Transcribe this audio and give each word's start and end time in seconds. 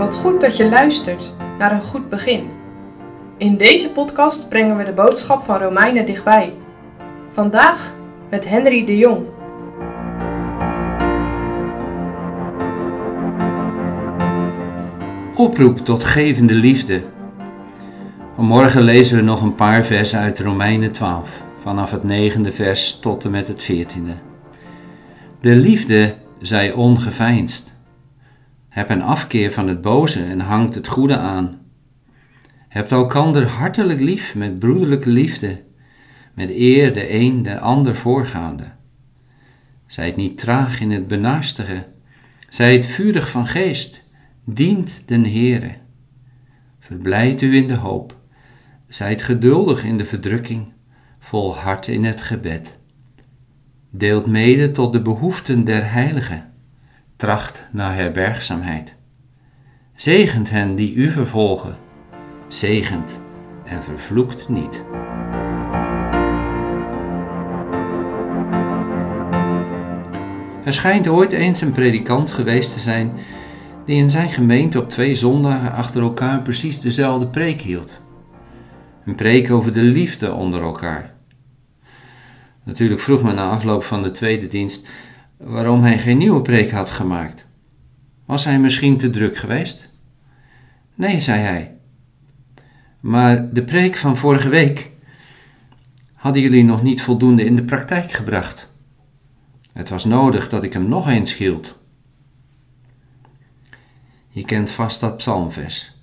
Wat 0.00 0.16
goed 0.16 0.40
dat 0.40 0.56
je 0.56 0.68
luistert 0.68 1.32
naar 1.58 1.72
een 1.72 1.82
goed 1.82 2.08
begin. 2.08 2.50
In 3.36 3.56
deze 3.56 3.92
podcast 3.92 4.48
brengen 4.48 4.76
we 4.76 4.84
de 4.84 4.92
boodschap 4.92 5.42
van 5.42 5.58
Romeinen 5.58 6.06
dichtbij. 6.06 6.54
Vandaag 7.30 7.94
met 8.30 8.48
Henry 8.48 8.84
de 8.84 8.98
Jong. 8.98 9.26
Oproep 15.36 15.78
tot 15.78 16.04
gevende 16.04 16.54
liefde. 16.54 17.02
Vanmorgen 18.34 18.82
lezen 18.82 19.16
we 19.16 19.22
nog 19.22 19.42
een 19.42 19.54
paar 19.54 19.84
versen 19.84 20.18
uit 20.18 20.38
Romeinen 20.38 20.92
12, 20.92 21.42
vanaf 21.62 21.90
het 21.90 22.04
negende 22.04 22.52
vers 22.52 22.98
tot 22.98 23.24
en 23.24 23.30
met 23.30 23.48
het 23.48 23.62
veertiende. 23.62 24.14
De 25.40 25.56
liefde 25.56 26.14
zij 26.38 26.72
ongeveinsd. 26.72 27.69
Heb 28.70 28.90
een 28.90 29.02
afkeer 29.02 29.52
van 29.52 29.68
het 29.68 29.80
boze 29.80 30.24
en 30.24 30.40
hangt 30.40 30.74
het 30.74 30.86
goede 30.86 31.16
aan. 31.16 31.58
Hebt 32.68 32.92
elkander 32.92 33.46
hartelijk 33.46 34.00
lief 34.00 34.34
met 34.34 34.58
broederlijke 34.58 35.10
liefde, 35.10 35.62
met 36.34 36.50
eer 36.50 36.94
de 36.94 37.14
een 37.14 37.42
de 37.42 37.58
ander 37.58 37.96
voorgaande. 37.96 38.64
Zijt 39.86 40.16
niet 40.16 40.38
traag 40.38 40.80
in 40.80 40.90
het 40.90 41.08
benaastigen, 41.08 41.84
zijt 42.48 42.86
vurig 42.86 43.30
van 43.30 43.46
geest, 43.46 44.02
dient 44.44 45.02
den 45.06 45.24
Heere. 45.24 45.70
Verblijd 46.78 47.40
u 47.40 47.56
in 47.56 47.68
de 47.68 47.76
hoop, 47.76 48.16
zijt 48.86 49.22
geduldig 49.22 49.84
in 49.84 49.96
de 49.96 50.04
verdrukking, 50.04 50.72
vol 51.18 51.56
hart 51.56 51.86
in 51.86 52.04
het 52.04 52.20
gebed. 52.20 52.78
Deelt 53.90 54.26
mede 54.26 54.70
tot 54.70 54.92
de 54.92 55.02
behoeften 55.02 55.64
der 55.64 55.92
heiligen, 55.92 56.49
tracht 57.20 57.66
naar 57.72 57.94
herbergzaamheid. 57.94 58.94
Zegent 59.94 60.50
hen 60.50 60.74
die 60.74 60.94
u 60.94 61.08
vervolgen, 61.08 61.76
zegent 62.48 63.20
en 63.64 63.82
vervloekt 63.82 64.48
niet. 64.48 64.82
Er 70.64 70.72
schijnt 70.72 71.08
ooit 71.08 71.32
eens 71.32 71.60
een 71.60 71.72
predikant 71.72 72.30
geweest 72.30 72.72
te 72.72 72.80
zijn 72.80 73.12
die 73.84 73.96
in 73.96 74.10
zijn 74.10 74.28
gemeente 74.28 74.78
op 74.78 74.88
twee 74.88 75.14
zondagen 75.14 75.72
achter 75.72 76.02
elkaar 76.02 76.42
precies 76.42 76.80
dezelfde 76.80 77.28
preek 77.28 77.60
hield. 77.60 78.00
Een 79.04 79.14
preek 79.14 79.50
over 79.50 79.72
de 79.72 79.82
liefde 79.82 80.32
onder 80.32 80.62
elkaar. 80.62 81.14
Natuurlijk 82.64 83.00
vroeg 83.00 83.22
men 83.22 83.34
na 83.34 83.50
afloop 83.50 83.84
van 83.84 84.02
de 84.02 84.10
tweede 84.10 84.46
dienst 84.46 84.86
waarom 85.40 85.82
hij 85.82 85.98
geen 85.98 86.18
nieuwe 86.18 86.42
preek 86.42 86.70
had 86.70 86.90
gemaakt. 86.90 87.46
Was 88.24 88.44
hij 88.44 88.58
misschien 88.58 88.96
te 88.96 89.10
druk 89.10 89.36
geweest? 89.36 89.88
Nee, 90.94 91.20
zei 91.20 91.40
hij. 91.40 91.76
Maar 93.00 93.52
de 93.52 93.62
preek 93.62 93.96
van 93.96 94.16
vorige 94.16 94.48
week 94.48 94.90
hadden 96.14 96.42
jullie 96.42 96.64
nog 96.64 96.82
niet 96.82 97.02
voldoende 97.02 97.44
in 97.44 97.56
de 97.56 97.64
praktijk 97.64 98.12
gebracht. 98.12 98.68
Het 99.72 99.88
was 99.88 100.04
nodig 100.04 100.48
dat 100.48 100.62
ik 100.62 100.72
hem 100.72 100.88
nog 100.88 101.08
eens 101.08 101.36
hield. 101.36 101.78
Je 104.28 104.44
kent 104.44 104.70
vast 104.70 105.00
dat 105.00 105.16
psalmvers. 105.16 105.98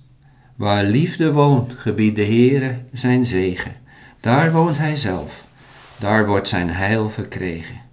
Waar 0.56 0.84
liefde 0.84 1.32
woont, 1.32 1.72
gebiedt 1.72 2.16
de 2.16 2.24
Heere 2.24 2.84
zijn 2.92 3.26
zegen. 3.26 3.76
Daar 4.20 4.52
woont 4.52 4.78
hij 4.78 4.96
zelf. 4.96 5.44
Daar 5.98 6.26
wordt 6.26 6.48
zijn 6.48 6.70
heil 6.70 7.10
verkregen. 7.10 7.87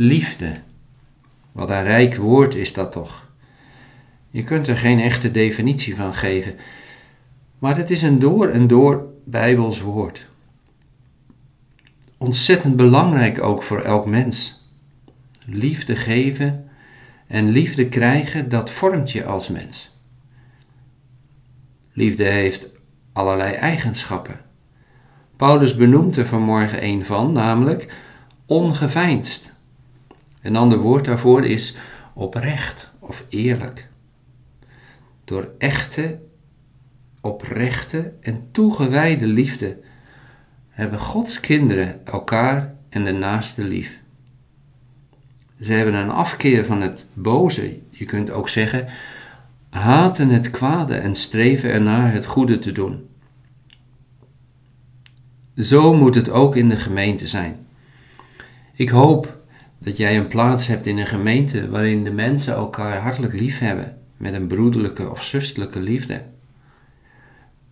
Liefde. 0.00 0.52
Wat 1.52 1.70
een 1.70 1.82
rijk 1.82 2.16
woord 2.16 2.54
is 2.54 2.72
dat 2.72 2.92
toch. 2.92 3.28
Je 4.30 4.42
kunt 4.42 4.66
er 4.66 4.76
geen 4.76 5.00
echte 5.00 5.30
definitie 5.30 5.96
van 5.96 6.14
geven, 6.14 6.54
maar 7.58 7.76
het 7.76 7.90
is 7.90 8.02
een 8.02 8.18
door 8.18 8.48
en 8.48 8.66
door 8.66 9.06
Bijbels 9.24 9.80
woord. 9.80 10.26
Ontzettend 12.18 12.76
belangrijk 12.76 13.42
ook 13.42 13.62
voor 13.62 13.80
elk 13.80 14.06
mens. 14.06 14.64
Liefde 15.46 15.96
geven 15.96 16.68
en 17.26 17.48
liefde 17.48 17.88
krijgen, 17.88 18.48
dat 18.48 18.70
vormt 18.70 19.10
je 19.10 19.24
als 19.24 19.48
mens. 19.48 19.90
Liefde 21.92 22.24
heeft 22.24 22.68
allerlei 23.12 23.54
eigenschappen. 23.54 24.40
Paulus 25.36 25.76
benoemt 25.76 26.16
er 26.16 26.26
vanmorgen 26.26 26.84
een 26.84 27.04
van, 27.04 27.32
namelijk 27.32 27.92
ongeveinsd. 28.46 29.56
Een 30.48 30.56
ander 30.56 30.78
woord 30.78 31.04
daarvoor 31.04 31.44
is 31.44 31.76
oprecht 32.14 32.90
of 32.98 33.24
eerlijk. 33.28 33.88
Door 35.24 35.50
echte, 35.58 36.20
oprechte 37.20 38.12
en 38.20 38.48
toegewijde 38.52 39.26
liefde 39.26 39.78
hebben 40.68 40.98
Gods 40.98 41.40
kinderen 41.40 42.06
elkaar 42.06 42.74
en 42.88 43.04
de 43.04 43.12
naaste 43.12 43.64
lief. 43.64 44.00
Ze 45.60 45.72
hebben 45.72 45.94
een 45.94 46.10
afkeer 46.10 46.64
van 46.64 46.80
het 46.80 47.06
boze, 47.12 47.78
je 47.90 48.04
kunt 48.04 48.30
ook 48.30 48.48
zeggen, 48.48 48.86
haten 49.70 50.28
het 50.28 50.50
kwade 50.50 50.94
en 50.94 51.14
streven 51.14 51.70
ernaar 51.70 52.12
het 52.12 52.26
goede 52.26 52.58
te 52.58 52.72
doen. 52.72 53.08
Zo 55.56 55.94
moet 55.94 56.14
het 56.14 56.30
ook 56.30 56.56
in 56.56 56.68
de 56.68 56.76
gemeente 56.76 57.26
zijn. 57.26 57.66
Ik 58.74 58.88
hoop 58.88 59.37
dat 59.78 59.96
jij 59.96 60.18
een 60.18 60.28
plaats 60.28 60.66
hebt 60.66 60.86
in 60.86 60.98
een 60.98 61.06
gemeente 61.06 61.70
waarin 61.70 62.04
de 62.04 62.10
mensen 62.10 62.54
elkaar 62.54 62.98
hartelijk 62.98 63.32
lief 63.32 63.58
hebben, 63.58 63.98
met 64.16 64.34
een 64.34 64.46
broederlijke 64.46 65.10
of 65.10 65.22
zusterlijke 65.24 65.80
liefde. 65.80 66.24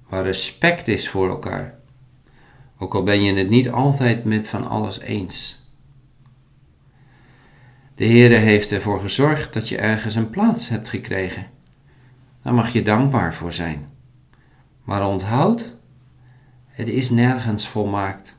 Waar 0.08 0.22
respect 0.22 0.88
is 0.88 1.08
voor 1.08 1.28
elkaar, 1.28 1.78
ook 2.78 2.94
al 2.94 3.02
ben 3.02 3.22
je 3.22 3.34
het 3.34 3.48
niet 3.48 3.70
altijd 3.70 4.24
met 4.24 4.48
van 4.48 4.68
alles 4.68 5.00
eens. 5.00 5.64
De 7.94 8.06
Heere 8.06 8.34
heeft 8.34 8.72
ervoor 8.72 9.00
gezorgd 9.00 9.52
dat 9.52 9.68
je 9.68 9.78
ergens 9.78 10.14
een 10.14 10.30
plaats 10.30 10.68
hebt 10.68 10.88
gekregen. 10.88 11.46
Daar 12.42 12.54
mag 12.54 12.72
je 12.72 12.82
dankbaar 12.82 13.34
voor 13.34 13.52
zijn. 13.52 13.88
Maar 14.84 15.06
onthoud, 15.06 15.74
het 16.66 16.88
is 16.88 17.10
nergens 17.10 17.68
volmaakt. 17.68 18.36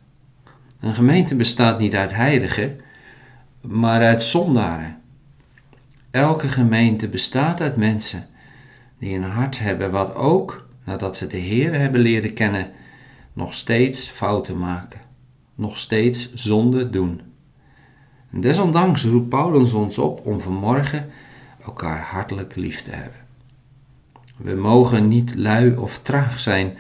Een 0.80 0.94
gemeente 0.94 1.36
bestaat 1.36 1.80
niet 1.80 1.96
uit 1.96 2.12
heiligen, 2.12 2.80
maar 3.68 4.02
uit 4.02 4.24
zondaren. 4.24 5.02
Elke 6.12 6.48
gemeente 6.48 7.10
bestaat 7.10 7.62
uit 7.62 7.76
mensen 7.76 8.26
die 9.00 9.16
een 9.16 9.24
hart 9.24 9.60
hebben 9.60 9.92
wat 9.92 10.16
ook, 10.16 10.68
nadat 10.84 11.16
ze 11.16 11.28
de 11.28 11.38
Heer 11.38 11.74
hebben 11.74 12.02
leren 12.02 12.34
kennen, 12.34 12.72
nog 13.34 13.54
steeds 13.54 14.10
fouten 14.10 14.58
maken, 14.58 15.02
nog 15.56 15.78
steeds 15.78 16.34
zonde 16.34 16.90
doen. 16.90 17.22
En 18.32 18.42
desondanks 18.42 19.04
roept 19.04 19.30
Paulus 19.30 19.74
ons 19.74 19.98
op 19.98 20.26
om 20.26 20.40
vanmorgen 20.40 21.10
elkaar 21.66 22.02
hartelijk 22.02 22.56
lief 22.56 22.82
te 22.82 22.92
hebben. 22.92 23.26
We 24.38 24.56
mogen 24.56 25.08
niet 25.08 25.36
lui 25.36 25.76
of 25.76 26.00
traag 26.00 26.40
zijn, 26.40 26.78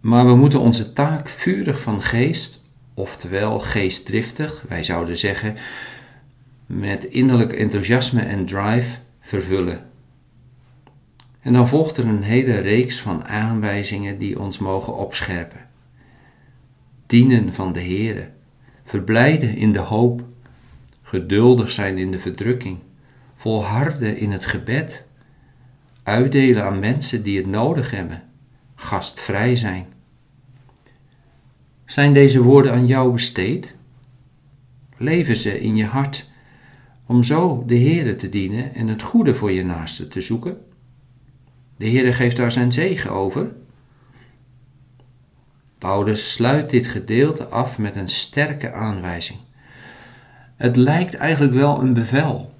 maar 0.00 0.26
we 0.26 0.34
moeten 0.34 0.60
onze 0.60 0.92
taak 0.92 1.28
vurig 1.28 1.80
van 1.80 2.02
geest, 2.02 2.59
oftewel 3.00 3.60
geestdriftig, 3.60 4.64
wij 4.68 4.82
zouden 4.82 5.18
zeggen, 5.18 5.56
met 6.66 7.04
innerlijk 7.04 7.52
enthousiasme 7.52 8.20
en 8.20 8.44
drive 8.44 8.98
vervullen. 9.20 9.90
En 11.40 11.52
dan 11.52 11.68
volgt 11.68 11.96
er 11.96 12.06
een 12.06 12.22
hele 12.22 12.58
reeks 12.58 13.00
van 13.00 13.24
aanwijzingen 13.24 14.18
die 14.18 14.40
ons 14.40 14.58
mogen 14.58 14.96
opscherpen. 14.96 15.68
Dienen 17.06 17.52
van 17.52 17.72
de 17.72 17.80
Heere, 17.80 18.28
verblijden 18.82 19.56
in 19.56 19.72
de 19.72 19.78
hoop, 19.78 20.24
geduldig 21.02 21.70
zijn 21.70 21.98
in 21.98 22.10
de 22.10 22.18
verdrukking, 22.18 22.78
volharden 23.34 24.18
in 24.18 24.32
het 24.32 24.46
gebed, 24.46 25.04
uitdelen 26.02 26.64
aan 26.64 26.78
mensen 26.78 27.22
die 27.22 27.36
het 27.36 27.46
nodig 27.46 27.90
hebben, 27.90 28.22
gastvrij 28.74 29.56
zijn. 29.56 29.86
Zijn 31.90 32.12
deze 32.12 32.42
woorden 32.42 32.72
aan 32.72 32.86
jou 32.86 33.12
besteed? 33.12 33.74
Leven 34.96 35.36
ze 35.36 35.60
in 35.60 35.76
je 35.76 35.84
hart 35.84 36.26
om 37.06 37.22
zo 37.22 37.64
de 37.66 37.78
Heere 37.78 38.16
te 38.16 38.28
dienen 38.28 38.74
en 38.74 38.88
het 38.88 39.02
goede 39.02 39.34
voor 39.34 39.52
je 39.52 39.64
naaste 39.64 40.08
te 40.08 40.20
zoeken? 40.20 40.58
De 41.76 41.88
Heere 41.88 42.12
geeft 42.12 42.36
daar 42.36 42.52
zijn 42.52 42.72
zegen 42.72 43.10
over. 43.10 43.52
Paulus 45.78 46.32
sluit 46.32 46.70
dit 46.70 46.86
gedeelte 46.86 47.46
af 47.46 47.78
met 47.78 47.96
een 47.96 48.08
sterke 48.08 48.72
aanwijzing. 48.72 49.38
Het 50.56 50.76
lijkt 50.76 51.14
eigenlijk 51.14 51.54
wel 51.54 51.80
een 51.80 51.92
bevel. 51.92 52.54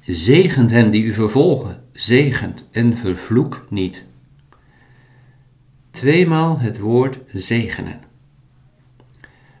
Zegent 0.00 0.70
hen 0.70 0.90
die 0.90 1.04
u 1.04 1.12
vervolgen, 1.12 1.82
zegent 1.92 2.64
en 2.70 2.96
vervloek 2.96 3.66
niet. 3.70 4.04
Tweemaal 5.96 6.58
het 6.58 6.78
woord 6.78 7.18
zegenen. 7.26 8.00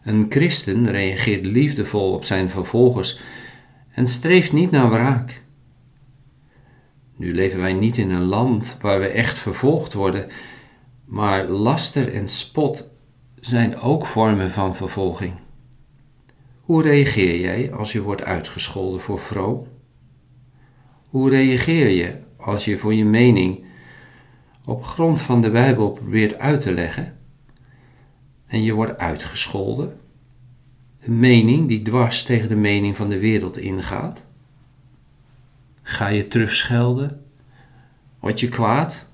Een 0.02 0.26
christen 0.28 0.90
reageert 0.90 1.46
liefdevol 1.46 2.12
op 2.12 2.24
zijn 2.24 2.50
vervolgers 2.50 3.20
en 3.90 4.06
streeft 4.06 4.52
niet 4.52 4.70
naar 4.70 4.90
wraak. 4.90 5.42
Nu 7.16 7.34
leven 7.34 7.60
wij 7.60 7.72
niet 7.72 7.96
in 7.96 8.10
een 8.10 8.24
land 8.24 8.76
waar 8.80 9.00
we 9.00 9.06
echt 9.06 9.38
vervolgd 9.38 9.92
worden, 9.92 10.26
maar 11.04 11.48
laster 11.48 12.12
en 12.12 12.28
spot 12.28 12.88
zijn 13.40 13.76
ook 13.76 14.06
vormen 14.06 14.50
van 14.50 14.74
vervolging. 14.74 15.34
Hoe 16.60 16.82
reageer 16.82 17.40
jij 17.40 17.72
als 17.72 17.92
je 17.92 18.02
wordt 18.02 18.22
uitgescholden 18.22 19.00
voor 19.00 19.18
vroom? 19.18 19.66
Hoe 21.08 21.30
reageer 21.30 21.88
je 21.88 22.18
als 22.36 22.64
je 22.64 22.78
voor 22.78 22.94
je 22.94 23.04
mening 23.04 23.65
op 24.66 24.84
grond 24.84 25.20
van 25.20 25.40
de 25.40 25.50
Bijbel 25.50 25.90
probeert 25.90 26.38
uit 26.38 26.60
te 26.60 26.72
leggen 26.72 27.18
en 28.46 28.62
je 28.62 28.72
wordt 28.72 28.98
uitgescholden? 28.98 30.00
Een 31.00 31.18
mening 31.18 31.68
die 31.68 31.82
dwars 31.82 32.22
tegen 32.22 32.48
de 32.48 32.56
mening 32.56 32.96
van 32.96 33.08
de 33.08 33.18
wereld 33.18 33.58
ingaat? 33.58 34.22
Ga 35.82 36.08
je 36.08 36.28
terugschelden? 36.28 37.24
Word 38.20 38.40
je 38.40 38.48
kwaad? 38.48 39.06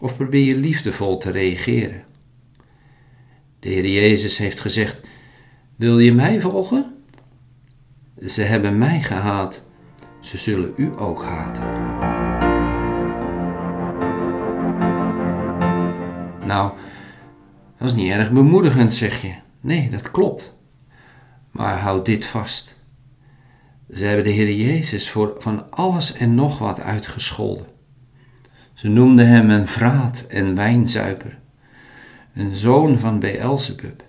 Of 0.00 0.16
probeer 0.16 0.44
je 0.44 0.56
liefdevol 0.56 1.18
te 1.18 1.30
reageren? 1.30 2.04
De 3.58 3.68
Heer 3.68 3.88
Jezus 3.88 4.38
heeft 4.38 4.60
gezegd: 4.60 5.00
Wil 5.76 5.98
je 5.98 6.12
mij 6.12 6.40
volgen? 6.40 6.94
Ze 8.26 8.42
hebben 8.42 8.78
mij 8.78 9.00
gehaat, 9.00 9.62
ze 10.20 10.38
zullen 10.38 10.72
u 10.76 10.90
ook 10.98 11.22
haten. 11.22 11.89
Nou, 16.50 16.72
dat 17.78 17.88
is 17.88 17.94
niet 17.94 18.10
erg 18.10 18.32
bemoedigend, 18.32 18.94
zeg 18.94 19.22
je. 19.22 19.34
Nee, 19.60 19.90
dat 19.90 20.10
klopt. 20.10 20.54
Maar 21.50 21.78
houd 21.78 22.06
dit 22.06 22.24
vast. 22.24 22.76
Ze 23.92 24.04
hebben 24.04 24.24
de 24.24 24.30
Heer 24.30 24.52
Jezus 24.52 25.10
voor 25.10 25.34
van 25.38 25.70
alles 25.70 26.12
en 26.12 26.34
nog 26.34 26.58
wat 26.58 26.80
uitgescholden. 26.80 27.66
Ze 28.74 28.88
noemden 28.88 29.26
hem 29.26 29.50
een 29.50 29.66
vraat 29.66 30.24
en 30.28 30.54
wijnzuiper, 30.54 31.38
een 32.34 32.50
zoon 32.50 32.98
van 32.98 33.18
Beelzebub, 33.18 34.04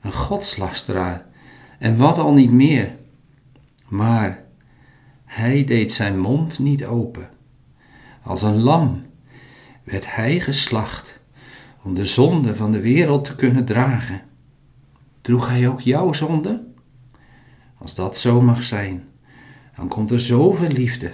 een 0.00 0.12
godslasteraar 0.12 1.26
en 1.78 1.96
wat 1.96 2.18
al 2.18 2.32
niet 2.32 2.52
meer. 2.52 2.90
Maar 3.88 4.44
hij 5.24 5.64
deed 5.64 5.92
zijn 5.92 6.18
mond 6.18 6.58
niet 6.58 6.84
open. 6.84 7.28
Als 8.22 8.42
een 8.42 8.60
lam 8.60 9.06
werd 9.84 10.14
hij 10.14 10.40
geslacht 10.40 11.22
om 11.84 11.94
de 11.94 12.04
zonde 12.04 12.56
van 12.56 12.72
de 12.72 12.80
wereld 12.80 13.24
te 13.24 13.34
kunnen 13.34 13.64
dragen. 13.64 14.22
Droeg 15.20 15.48
hij 15.48 15.68
ook 15.68 15.80
jouw 15.80 16.12
zonde? 16.12 16.64
Als 17.78 17.94
dat 17.94 18.16
zo 18.16 18.40
mag 18.40 18.62
zijn, 18.62 19.04
dan 19.76 19.88
komt 19.88 20.10
er 20.10 20.20
zoveel 20.20 20.68
liefde 20.68 21.12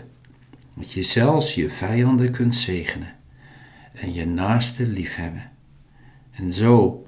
dat 0.75 0.93
je 0.93 1.03
zelfs 1.03 1.55
je 1.55 1.71
vijanden 1.71 2.31
kunt 2.31 2.55
zegenen 2.55 3.15
en 3.93 4.15
je 4.15 4.27
naaste 4.27 4.87
liefhebben. 4.87 5.51
En 6.31 6.53
zo 6.53 7.07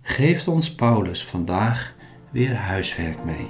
geeft 0.00 0.48
ons 0.48 0.74
Paulus 0.74 1.24
vandaag 1.24 1.94
weer 2.30 2.54
huiswerk 2.54 3.24
mee. 3.24 3.46